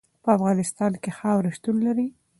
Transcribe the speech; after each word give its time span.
په 0.23 0.29
افغانستان 0.37 0.91
کې 1.01 1.11
خاوره 1.19 1.49
شتون 1.57 1.77
لري. 1.87 2.07